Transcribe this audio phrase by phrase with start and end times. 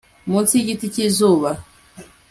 [0.29, 1.49] munsi yigiti cyizuba